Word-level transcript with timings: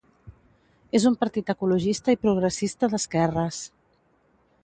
És 0.99 1.03
un 1.09 1.17
partit 1.23 1.51
ecologista 1.55 2.15
i 2.17 2.19
progressista 2.23 2.91
d'esquerres. 2.95 3.63